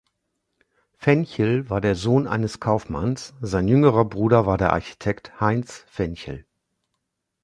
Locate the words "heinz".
5.39-5.83